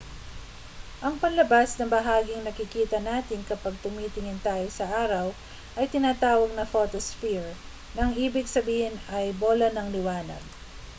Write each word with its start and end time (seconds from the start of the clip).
ang 1.05 1.15
panlabas 1.23 1.69
na 1.77 1.85
bahaging 1.95 2.41
nakikita 2.43 2.97
natin 3.11 3.39
kapag 3.51 3.73
tumitingin 3.85 4.39
tayo 4.47 4.65
sa 4.77 4.85
araw 5.03 5.27
ay 5.79 5.85
tinatawag 5.93 6.49
na 6.57 6.65
photosphere 6.73 7.51
na 7.93 7.99
ang 8.09 8.13
ibig 8.25 8.47
sabihin 8.55 8.95
ay 9.15 9.25
bola 9.43 9.67
ng 9.71 9.87
liwanag 9.95 10.43